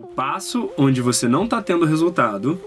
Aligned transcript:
O 0.00 0.06
passo 0.06 0.70
onde 0.78 1.02
você 1.02 1.28
não 1.28 1.44
está 1.44 1.60
tendo 1.60 1.84
resultado 1.84 2.58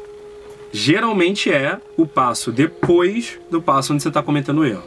geralmente 0.71 1.51
é 1.51 1.79
o 1.97 2.05
passo 2.05 2.51
depois 2.51 3.39
do 3.49 3.59
passo 3.59 3.91
onde 3.91 4.03
você 4.03 4.09
está 4.09 4.21
cometendo 4.21 4.63
erro. 4.63 4.83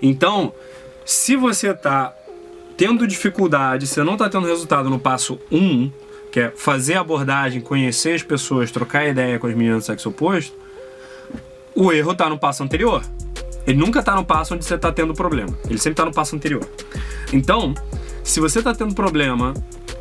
Então, 0.00 0.52
se 1.04 1.34
você 1.34 1.70
está 1.70 2.14
tendo 2.76 3.06
dificuldade, 3.06 3.88
você 3.88 4.02
não 4.04 4.12
está 4.12 4.28
tendo 4.28 4.46
resultado 4.46 4.88
no 4.88 4.98
passo 4.98 5.40
1, 5.50 5.58
um, 5.58 5.92
que 6.30 6.40
é 6.40 6.50
fazer 6.50 6.94
a 6.94 7.00
abordagem, 7.00 7.60
conhecer 7.60 8.14
as 8.14 8.22
pessoas, 8.22 8.70
trocar 8.70 9.08
ideia 9.08 9.38
com 9.40 9.48
as 9.48 9.54
meninas 9.54 9.82
do 9.82 9.86
sexo 9.86 10.08
oposto, 10.08 10.56
o 11.74 11.92
erro 11.92 12.12
está 12.12 12.28
no 12.28 12.38
passo 12.38 12.62
anterior. 12.62 13.02
Ele 13.66 13.78
nunca 13.78 14.00
está 14.00 14.14
no 14.14 14.24
passo 14.24 14.54
onde 14.54 14.64
você 14.64 14.76
está 14.76 14.92
tendo 14.92 15.14
problema. 15.14 15.56
Ele 15.68 15.78
sempre 15.78 15.94
está 15.94 16.04
no 16.04 16.12
passo 16.12 16.36
anterior. 16.36 16.66
Então, 17.32 17.74
se 18.22 18.38
você 18.38 18.60
está 18.60 18.72
tendo 18.72 18.94
problema 18.94 19.52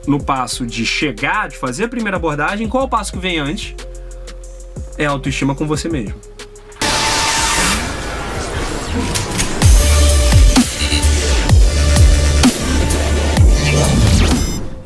no 0.08 0.24
passo 0.24 0.66
de 0.66 0.86
chegar, 0.86 1.50
de 1.50 1.58
fazer 1.58 1.86
a 1.86 1.88
primeira 1.88 2.18
abordagem, 2.18 2.68
qual 2.68 2.84
é 2.84 2.86
o 2.86 2.90
passo 2.90 3.12
que 3.12 3.20
vem 3.20 3.40
antes? 3.40 3.76
É 4.98 5.06
a 5.06 5.12
autoestima 5.12 5.56
com 5.56 5.68
você 5.68 5.88
mesmo. 5.90 6.16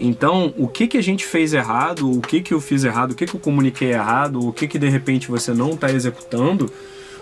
Então, 0.07 0.53
o 0.55 0.67
que 0.67 0.87
que 0.87 0.97
a 0.99 1.01
gente 1.01 1.25
fez 1.25 1.51
errado, 1.51 2.11
o 2.11 2.21
que 2.21 2.39
que 2.39 2.53
eu 2.53 2.61
fiz 2.61 2.83
errado, 2.83 3.11
o 3.11 3.15
que 3.15 3.25
que 3.25 3.35
eu 3.35 3.39
comuniquei 3.39 3.91
errado, 3.91 4.47
o 4.47 4.53
que 4.53 4.67
que 4.67 4.77
de 4.77 4.87
repente 4.87 5.29
você 5.29 5.51
não 5.51 5.71
está 5.71 5.91
executando 5.91 6.71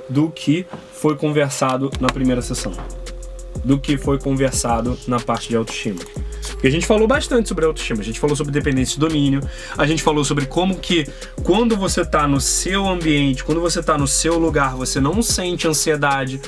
do 0.09 0.29
que 0.29 0.65
foi 0.91 1.15
conversado 1.15 1.89
na 2.01 2.09
primeira 2.09 2.41
sessão, 2.41 2.73
do 3.63 3.79
que 3.79 3.97
foi 3.97 4.19
conversado 4.19 4.99
na 5.07 5.17
parte 5.17 5.47
de 5.47 5.55
autoestima. 5.55 6.01
Porque 6.51 6.67
a 6.67 6.71
gente 6.71 6.85
falou 6.85 7.07
bastante 7.07 7.49
sobre 7.49 7.65
autoestima, 7.65 8.01
a 8.01 8.03
gente 8.03 8.19
falou 8.19 8.35
sobre 8.35 8.51
dependência 8.51 8.95
de 8.95 8.99
domínio, 8.99 9.41
a 9.77 9.85
gente 9.85 10.03
falou 10.03 10.23
sobre 10.23 10.45
como 10.45 10.77
que 10.77 11.07
quando 11.43 11.75
você 11.75 12.01
está 12.01 12.27
no 12.27 12.39
seu 12.39 12.87
ambiente, 12.87 13.43
quando 13.43 13.61
você 13.61 13.79
está 13.79 13.97
no 13.97 14.07
seu 14.07 14.37
lugar, 14.37 14.75
você 14.75 14.99
não 14.99 15.21
sente 15.21 15.67
ansiedade 15.67 16.41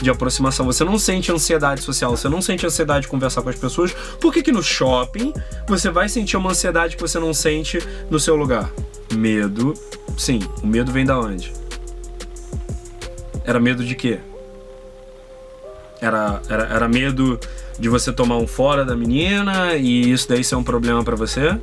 de 0.00 0.10
aproximação, 0.10 0.64
você 0.64 0.84
não 0.84 0.98
sente 0.98 1.32
ansiedade 1.32 1.82
social, 1.82 2.16
você 2.16 2.28
não 2.28 2.40
sente 2.40 2.64
ansiedade 2.64 3.02
de 3.02 3.08
conversar 3.08 3.42
com 3.42 3.48
as 3.48 3.56
pessoas. 3.56 3.92
Por 4.20 4.32
que, 4.32 4.42
que 4.42 4.52
no 4.52 4.62
shopping 4.62 5.32
você 5.66 5.90
vai 5.90 6.08
sentir 6.08 6.36
uma 6.36 6.50
ansiedade 6.50 6.96
que 6.96 7.02
você 7.02 7.18
não 7.18 7.34
sente 7.34 7.78
no 8.10 8.20
seu 8.20 8.36
lugar? 8.36 8.70
Medo. 9.12 9.74
Sim, 10.16 10.40
o 10.62 10.66
medo 10.66 10.92
vem 10.92 11.04
da 11.04 11.18
onde? 11.18 11.52
Era 13.44 13.58
medo 13.58 13.84
de 13.84 13.94
quê? 13.94 14.20
Era, 16.00 16.40
era, 16.48 16.64
era 16.64 16.88
medo 16.88 17.40
de 17.78 17.88
você 17.88 18.12
tomar 18.12 18.36
um 18.36 18.46
fora 18.46 18.84
da 18.84 18.96
menina 18.96 19.74
e 19.76 20.10
isso 20.10 20.28
daí 20.28 20.42
ser 20.42 20.56
um 20.56 20.64
problema 20.64 21.04
para 21.04 21.16
você? 21.16 21.58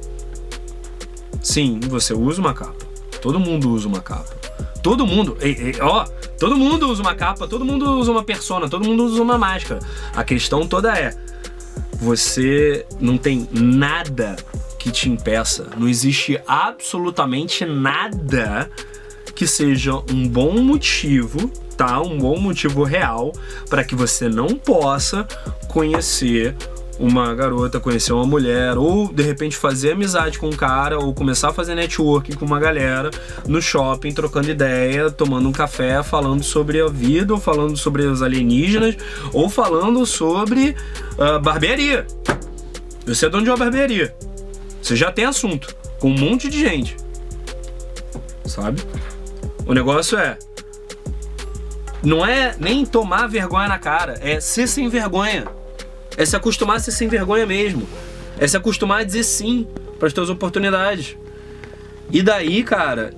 Sim, 1.41 1.79
você 1.81 2.13
usa 2.13 2.41
uma 2.41 2.53
capa. 2.53 2.85
Todo 3.21 3.39
mundo 3.39 3.71
usa 3.71 3.87
uma 3.87 3.99
capa. 3.99 4.35
Todo 4.81 5.05
mundo, 5.05 5.35
ó, 5.81 6.05
todo 6.39 6.55
mundo 6.55 6.87
usa 6.87 7.01
uma 7.01 7.15
capa, 7.15 7.47
todo 7.47 7.65
mundo 7.65 7.99
usa 7.99 8.11
uma 8.11 8.23
persona, 8.23 8.69
todo 8.69 8.85
mundo 8.85 9.03
usa 9.03 9.21
uma 9.21 9.37
máscara. 9.37 9.79
A 10.15 10.23
questão 10.23 10.67
toda 10.67 10.95
é: 10.97 11.15
você 11.93 12.85
não 12.99 13.17
tem 13.17 13.47
nada 13.51 14.35
que 14.77 14.91
te 14.91 15.09
impeça, 15.09 15.67
não 15.75 15.87
existe 15.87 16.39
absolutamente 16.45 17.65
nada 17.65 18.69
que 19.33 19.47
seja 19.47 19.95
um 20.11 20.27
bom 20.27 20.61
motivo 20.61 21.51
tá 21.75 22.01
um 22.01 22.17
bom 22.17 22.39
motivo 22.39 22.83
real 22.83 23.31
para 23.69 23.83
que 23.83 23.95
você 23.95 24.29
não 24.29 24.55
possa 24.55 25.27
conhecer 25.67 26.55
uma 26.99 27.33
garota, 27.35 27.79
conhecer 27.79 28.13
uma 28.13 28.25
mulher, 28.25 28.77
ou 28.77 29.11
de 29.11 29.21
repente 29.21 29.57
fazer 29.57 29.91
amizade 29.91 30.39
com 30.39 30.47
um 30.47 30.55
cara, 30.55 30.97
ou 30.97 31.13
começar 31.13 31.49
a 31.49 31.53
fazer 31.53 31.75
networking 31.75 32.33
com 32.33 32.45
uma 32.45 32.59
galera 32.59 33.11
no 33.47 33.61
shopping, 33.61 34.13
trocando 34.13 34.49
ideia, 34.49 35.11
tomando 35.11 35.49
um 35.49 35.51
café, 35.51 36.01
falando 36.01 36.43
sobre 36.43 36.79
a 36.79 36.87
vida, 36.87 37.33
ou 37.33 37.39
falando 37.39 37.75
sobre 37.75 38.03
os 38.03 38.21
alienígenas, 38.21 38.95
ou 39.33 39.49
falando 39.49 40.05
sobre 40.05 40.75
uh, 41.17 41.39
barbearia. 41.39 42.07
Você 43.05 43.25
é 43.25 43.29
dono 43.29 43.43
de 43.43 43.49
uma 43.49 43.57
barbearia. 43.57 44.15
Você 44.81 44.95
já 44.95 45.11
tem 45.11 45.25
assunto 45.25 45.75
com 45.99 46.09
um 46.09 46.17
monte 46.17 46.49
de 46.49 46.59
gente. 46.59 46.95
Sabe? 48.45 48.81
O 49.65 49.73
negócio 49.73 50.17
é 50.17 50.37
não 52.05 52.25
é 52.25 52.55
nem 52.59 52.85
tomar 52.85 53.27
vergonha 53.27 53.67
na 53.67 53.79
cara, 53.79 54.17
é 54.21 54.39
ser 54.39 54.67
sem 54.67 54.87
vergonha. 54.87 55.45
É 56.15 56.25
se 56.25 56.35
acostumar 56.35 56.77
a 56.77 56.79
ser 56.79 56.91
sem 56.91 57.07
vergonha 57.07 57.45
mesmo. 57.45 57.87
É 58.39 58.47
se 58.47 58.55
acostumar 58.55 59.01
a 59.01 59.03
dizer 59.03 59.23
sim 59.23 59.67
para 59.97 60.07
as 60.07 60.13
tuas 60.13 60.29
oportunidades. 60.29 61.17
E 62.11 62.21
daí, 62.21 62.63
cara, 62.63 63.13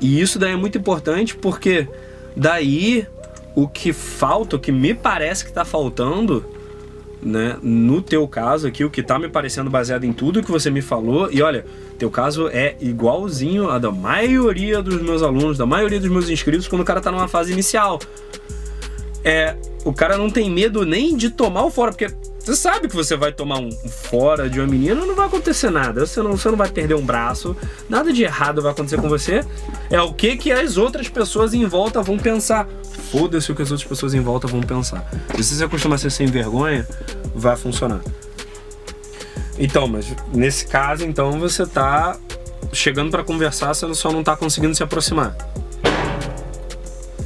e 0.00 0.20
isso 0.20 0.38
daí 0.38 0.52
é 0.52 0.56
muito 0.56 0.76
importante 0.76 1.36
porque 1.36 1.88
daí 2.36 3.06
o 3.54 3.68
que 3.68 3.92
falta, 3.92 4.56
o 4.56 4.58
que 4.58 4.72
me 4.72 4.94
parece 4.94 5.44
que 5.44 5.50
está 5.50 5.64
faltando, 5.64 6.44
né, 7.22 7.56
no 7.62 8.00
teu 8.00 8.26
caso 8.28 8.66
aqui, 8.66 8.84
o 8.84 8.90
que 8.90 9.00
está 9.00 9.18
me 9.18 9.28
parecendo 9.28 9.68
baseado 9.68 10.04
em 10.04 10.12
tudo 10.12 10.42
que 10.42 10.50
você 10.50 10.70
me 10.70 10.80
falou, 10.80 11.28
e 11.30 11.42
olha, 11.42 11.64
teu 11.98 12.10
caso 12.10 12.48
é 12.48 12.76
igualzinho 12.80 13.68
a 13.70 13.78
da 13.78 13.90
maioria 13.90 14.82
dos 14.82 15.02
meus 15.02 15.22
alunos, 15.22 15.58
da 15.58 15.66
maioria 15.66 15.98
dos 15.98 16.10
meus 16.10 16.28
inscritos, 16.28 16.68
quando 16.68 16.82
o 16.82 16.84
cara 16.84 17.00
tá 17.00 17.10
numa 17.10 17.28
fase 17.28 17.52
inicial. 17.52 17.98
É, 19.24 19.56
o 19.84 19.92
cara 19.92 20.16
não 20.16 20.30
tem 20.30 20.48
medo 20.50 20.84
nem 20.86 21.16
de 21.16 21.30
tomar 21.30 21.64
o 21.64 21.70
fora, 21.70 21.90
porque 21.90 22.14
você 22.48 22.56
sabe 22.56 22.88
que 22.88 22.96
você 22.96 23.14
vai 23.14 23.30
tomar 23.30 23.58
um 23.58 23.70
fora 23.70 24.48
de 24.48 24.58
uma 24.58 24.66
menina, 24.66 25.04
não 25.04 25.14
vai 25.14 25.26
acontecer 25.26 25.68
nada. 25.68 26.06
Você 26.06 26.22
não, 26.22 26.34
você 26.34 26.48
não 26.48 26.56
vai 26.56 26.70
perder 26.70 26.94
um 26.94 27.04
braço, 27.04 27.54
nada 27.90 28.10
de 28.10 28.22
errado 28.22 28.62
vai 28.62 28.72
acontecer 28.72 28.96
com 28.96 29.06
você. 29.06 29.44
É 29.90 30.00
o 30.00 30.14
que 30.14 30.34
que 30.38 30.50
as 30.50 30.78
outras 30.78 31.10
pessoas 31.10 31.52
em 31.52 31.66
volta 31.66 32.00
vão 32.00 32.16
pensar. 32.16 32.66
Foda-se 33.12 33.52
o 33.52 33.54
que 33.54 33.60
as 33.60 33.70
outras 33.70 33.86
pessoas 33.86 34.14
em 34.14 34.20
volta 34.20 34.46
vão 34.46 34.62
pensar. 34.62 35.06
Se 35.36 35.44
você 35.44 35.54
se 35.56 35.64
acostumar 35.64 35.96
a 35.96 35.98
ser 35.98 36.08
sem 36.08 36.26
vergonha, 36.26 36.88
vai 37.34 37.54
funcionar. 37.54 38.00
Então, 39.58 39.86
mas 39.86 40.06
nesse 40.32 40.66
caso, 40.66 41.04
então 41.04 41.38
você 41.38 41.66
tá 41.66 42.16
chegando 42.72 43.10
para 43.10 43.22
conversar, 43.22 43.74
você 43.74 43.94
só 43.94 44.10
não 44.10 44.24
tá 44.24 44.34
conseguindo 44.34 44.74
se 44.74 44.82
aproximar. 44.82 45.36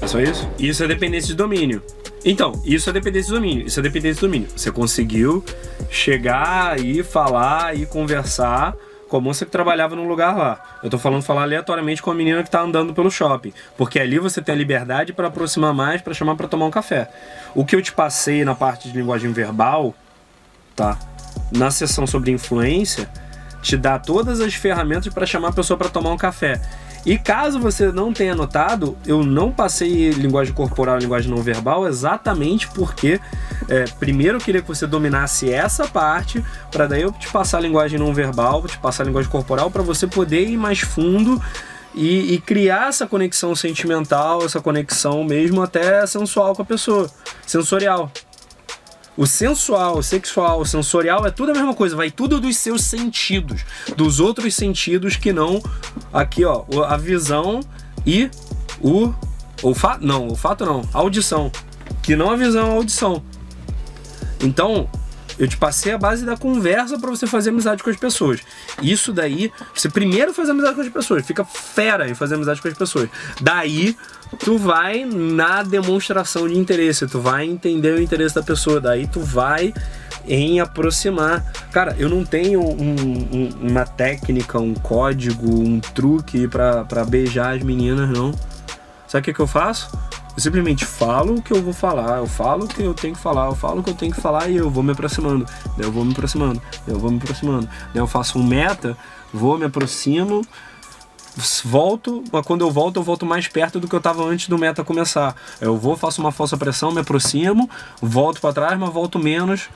É 0.01 0.07
só 0.09 0.19
isso? 0.19 0.49
Isso 0.59 0.83
é 0.83 0.89
dependência 0.89 1.29
de 1.29 1.37
domínio. 1.37 1.81
Então, 2.25 2.61
isso 2.65 2.89
é 2.89 2.93
dependência 2.93 3.29
de 3.33 3.41
domínio. 3.41 3.67
Isso 3.67 3.81
é 3.81 3.83
dependência 3.83 4.15
de 4.15 4.21
domínio. 4.21 4.49
Você 4.55 4.71
conseguiu 4.71 5.45
chegar 5.91 6.79
e 6.79 7.03
falar 7.03 7.77
e 7.77 7.85
conversar 7.87 8.75
com 9.09 9.17
a 9.17 9.21
moça 9.21 9.45
que 9.45 9.51
trabalhava 9.51 9.95
no 9.95 10.07
lugar 10.07 10.37
lá. 10.37 10.79
Eu 10.83 10.89
tô 10.89 10.99
falando 10.99 11.23
falar 11.23 11.43
aleatoriamente 11.43 12.01
com 12.01 12.11
a 12.11 12.15
menina 12.15 12.43
que 12.43 12.51
tá 12.51 12.63
andando 12.63 12.95
pelo 12.95 13.11
shopping, 13.11 13.53
porque 13.77 13.99
ali 13.99 14.19
você 14.19 14.41
tem 14.41 14.55
a 14.55 14.59
liberdade 14.59 15.13
para 15.13 15.29
aproximar 15.29 15.75
mais, 15.75 16.01
para 16.01 16.15
chamar 16.15 16.35
para 16.35 16.49
tomar 16.49 16.65
um 16.65 16.71
café. 16.71 17.11
O 17.55 17.65
que 17.65 17.77
eu 17.77 17.83
te 17.83 17.93
passei 17.93 18.43
na 18.45 18.55
parte 18.55 18.91
de 18.91 18.97
linguagem 18.97 19.31
verbal, 19.31 19.95
tá? 20.75 20.99
na 21.51 21.71
sessão 21.71 22.07
sobre 22.07 22.31
influência, 22.31 23.09
te 23.63 23.77
dá 23.77 23.99
todas 23.99 24.41
as 24.41 24.53
ferramentas 24.55 25.13
para 25.15 25.25
chamar 25.25 25.49
a 25.49 25.53
pessoa 25.53 25.79
para 25.79 25.89
tomar 25.89 26.11
um 26.11 26.17
café. 26.19 26.61
E 27.05 27.19
caso 27.19 27.59
você 27.59 27.91
não 27.91 28.13
tenha 28.13 28.35
notado, 28.35 28.97
eu 29.05 29.25
não 29.25 29.51
passei 29.51 30.11
linguagem 30.11 30.55
corporal 30.55 30.99
linguagem 30.99 31.29
não 31.29 31.43
verbal 31.43 31.87
exatamente 31.87 32.69
porque, 32.69 33.21
é, 33.69 33.85
primeiro, 33.99 34.37
eu 34.37 34.41
queria 34.41 34.63
que 34.63 34.69
você 34.69 34.87
dominasse 34.87 35.51
essa 35.51 35.89
parte, 35.89 36.45
para 36.71 36.87
daí 36.87 37.03
eu 37.03 37.11
te 37.11 37.29
passar 37.29 37.59
a 37.59 37.61
linguagem 37.61 37.99
não 37.99 38.15
verbal, 38.15 38.63
te 38.69 38.79
passar 38.79 39.03
a 39.03 39.07
linguagem 39.07 39.31
corporal, 39.31 39.69
para 39.69 39.83
você 39.83 40.07
poder 40.07 40.49
ir 40.49 40.57
mais 40.57 40.81
fundo 40.81 41.43
e, 41.93 42.35
e, 42.35 42.41
criar 42.41 42.89
essa 42.89 43.07
conexão 43.07 43.55
sentimental, 43.55 44.45
essa 44.45 44.61
conexão 44.61 45.25
mesmo 45.25 45.61
até 45.61 46.07
sensual 46.07 46.55
com 46.55 46.63
a 46.63 46.65
pessoa, 46.65 47.11
sensorial. 47.45 48.11
O 49.17 49.27
sensual, 49.27 49.99
o 49.99 50.03
sexual, 50.03 50.61
o 50.61 50.65
sensorial 50.65 51.27
é 51.27 51.31
tudo 51.31 51.51
a 51.51 51.55
mesma 51.55 51.75
coisa, 51.75 51.95
vai 51.95 52.11
tudo 52.11 52.41
dos 52.41 52.57
seus 52.57 52.83
sentidos, 52.83 53.63
dos 53.95 54.21
outros 54.21 54.55
sentidos 54.55 55.17
que 55.17 55.33
não 55.33 55.63
aqui, 56.13 56.45
ó, 56.45 56.65
a 56.85 56.97
visão 56.97 57.61
e 58.07 58.31
o 58.81 59.13
olfato, 59.63 60.05
não, 60.05 60.29
olfato 60.29 60.65
não, 60.65 60.81
a 60.95 60.99
audição, 60.99 61.53
que 62.03 62.17
não 62.17 62.31
a 62.31 62.37
visão, 62.37 62.71
a 62.71 62.75
audição. 62.75 63.23
Então, 64.41 64.89
eu 65.39 65.49
te 65.49 65.57
passei 65.57 65.93
a 65.93 65.99
base 65.99 66.25
da 66.25 66.37
conversa 66.37 66.99
para 66.99 67.11
você 67.11 67.27
fazer 67.27 67.51
amizade 67.51 67.83
com 67.83 67.91
as 67.91 67.97
pessoas. 67.97 68.41
Isso 68.83 69.13
daí, 69.13 69.53
você 69.75 69.89
primeiro 69.89 70.33
faz 70.33 70.49
amizade 70.49 70.75
com 70.75 70.81
as 70.83 70.89
pessoas, 70.89 71.27
fica 71.27 71.45
fera 71.45 72.09
em 72.09 72.15
fazer 72.15 72.35
amizade 72.35 72.61
com 72.61 72.69
as 72.69 72.75
pessoas. 72.75 73.09
Daí 73.41 73.97
tu 74.39 74.59
vai 74.59 75.05
na 75.05 75.63
demonstração 75.63 76.49
de 76.49 76.59
interesse, 76.59 77.07
tu 77.07 77.21
vai 77.21 77.47
entender 77.47 77.95
o 77.95 78.01
interesse 78.01 78.35
da 78.35 78.43
pessoa, 78.43 78.81
daí 78.81 79.07
tu 79.07 79.21
vai 79.21 79.75
em 80.27 80.61
aproximar. 80.61 81.45
Cara, 81.71 81.95
eu 81.99 82.09
não 82.09 82.25
tenho 82.25 82.61
um, 82.61 82.95
um, 83.33 83.49
uma 83.61 83.85
técnica, 83.85 84.59
um 84.59 84.75
código, 84.75 85.51
um 85.51 85.81
truque 85.81 86.49
para 86.49 87.05
beijar 87.05 87.57
as 87.57 87.63
meninas, 87.63 88.09
não. 88.09 88.33
Sabe 89.07 89.21
o 89.21 89.25
que, 89.25 89.35
que 89.35 89.41
eu 89.41 89.47
faço? 89.47 89.91
Eu 90.35 90.43
simplesmente 90.43 90.85
falo 90.85 91.37
o 91.37 91.43
que 91.43 91.53
eu 91.53 91.63
vou 91.63 91.73
falar, 91.73 92.19
eu 92.19 92.27
falo 92.27 92.65
o 92.65 92.69
que 92.69 92.83
eu 92.83 92.95
tenho 92.95 93.15
que 93.15 93.21
falar, 93.21 93.47
eu 93.47 93.55
falo 93.55 93.81
o 93.81 93.83
que 93.83 93.91
eu 93.91 93.95
tenho 93.95 94.13
que 94.13 94.21
falar 94.21 94.49
e 94.49 94.57
eu 94.57 94.71
vou 94.71 94.83
me 94.83 94.93
aproximando, 94.93 95.47
eu 95.77 95.93
vou 95.93 96.05
me 96.05 96.13
aproximando, 96.13 96.61
eu 96.87 96.99
vou 96.99 97.11
me 97.11 97.19
aproximando. 97.19 97.69
Eu 97.95 98.07
faço 98.07 98.39
um 98.39 98.43
meta 98.43 98.97
vou, 99.33 99.57
me 99.57 99.65
aproximo, 99.65 100.43
volto, 101.65 102.23
mas 102.31 102.45
quando 102.45 102.61
eu 102.61 102.71
volto, 102.71 102.99
eu 102.99 103.03
volto 103.03 103.25
mais 103.25 103.49
perto 103.49 103.81
do 103.81 103.89
que 103.89 103.95
eu 103.95 104.01
tava 104.01 104.23
antes 104.25 104.49
do 104.49 104.59
meta 104.59 104.85
começar. 104.85 105.35
Eu 105.61 105.77
vou, 105.77 105.97
faço 105.97 106.21
uma 106.21 106.31
falsa 106.31 106.57
pressão, 106.57 106.93
me 106.93 107.01
aproximo, 107.01 107.69
volto 108.01 108.41
para 108.41 108.53
trás, 108.53 108.79
mas 108.79 108.93
volto 108.93 109.19
menos 109.19 109.69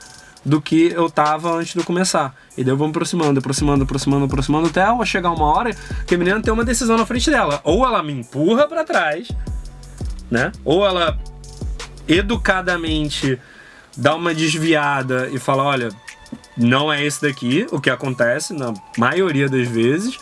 do 0.45 0.61
que 0.61 0.91
eu 0.95 1.09
tava 1.09 1.51
antes 1.55 1.73
de 1.73 1.83
começar. 1.83 2.35
E 2.55 2.63
daí 2.63 2.71
eu 2.71 2.77
vou 2.77 2.87
me 2.87 2.91
aproximando, 2.91 3.39
aproximando, 3.39 3.83
aproximando, 3.83 4.25
aproximando, 4.25 4.67
até 4.67 5.05
chegar 5.05 5.31
uma 5.31 5.45
hora 5.45 5.75
que 6.05 6.15
a 6.15 6.17
menina 6.17 6.41
tem 6.41 6.53
uma 6.53 6.63
decisão 6.63 6.95
na 6.97 7.05
frente 7.05 7.29
dela. 7.29 7.59
Ou 7.63 7.85
ela 7.85 8.01
me 8.03 8.13
empurra 8.13 8.67
para 8.67 8.83
trás, 8.85 9.29
né? 10.29 10.51
Ou 10.63 10.85
ela 10.85 11.17
educadamente 12.07 13.39
dá 13.95 14.15
uma 14.15 14.33
desviada 14.33 15.29
e 15.31 15.39
fala, 15.39 15.63
olha, 15.63 15.89
não 16.55 16.91
é 16.91 17.03
esse 17.05 17.21
daqui, 17.21 17.67
o 17.71 17.79
que 17.79 17.89
acontece 17.89 18.53
na 18.53 18.73
maioria 18.97 19.49
das 19.49 19.67
vezes, 19.67 20.17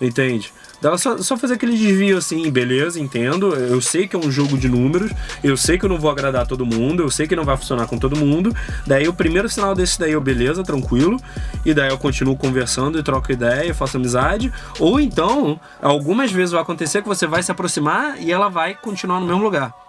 entende? 0.00 0.52
Dela 0.80 0.96
só, 0.96 1.18
só 1.18 1.36
fazer 1.36 1.54
aquele 1.54 1.76
desvio 1.76 2.16
assim, 2.18 2.48
beleza, 2.50 3.00
entendo. 3.00 3.52
Eu 3.54 3.80
sei 3.80 4.06
que 4.06 4.14
é 4.14 4.18
um 4.18 4.30
jogo 4.30 4.56
de 4.56 4.68
números, 4.68 5.10
eu 5.42 5.56
sei 5.56 5.76
que 5.76 5.84
eu 5.84 5.88
não 5.88 5.98
vou 5.98 6.10
agradar 6.10 6.46
todo 6.46 6.64
mundo, 6.64 7.02
eu 7.02 7.10
sei 7.10 7.26
que 7.26 7.34
não 7.34 7.44
vai 7.44 7.56
funcionar 7.56 7.86
com 7.86 7.98
todo 7.98 8.16
mundo. 8.16 8.54
Daí 8.86 9.08
o 9.08 9.12
primeiro 9.12 9.48
sinal 9.48 9.74
desse 9.74 9.98
daí 9.98 10.12
eu, 10.12 10.20
beleza, 10.20 10.62
tranquilo. 10.62 11.20
E 11.64 11.74
daí 11.74 11.90
eu 11.90 11.98
continuo 11.98 12.36
conversando 12.36 12.98
e 12.98 13.02
troco 13.02 13.32
ideia, 13.32 13.74
faço 13.74 13.96
amizade. 13.96 14.52
Ou 14.78 15.00
então, 15.00 15.60
algumas 15.82 16.30
vezes 16.30 16.52
vai 16.52 16.62
acontecer 16.62 17.02
que 17.02 17.08
você 17.08 17.26
vai 17.26 17.42
se 17.42 17.50
aproximar 17.50 18.20
e 18.20 18.30
ela 18.30 18.48
vai 18.48 18.74
continuar 18.74 19.18
no 19.18 19.26
mesmo 19.26 19.42
lugar. 19.42 19.87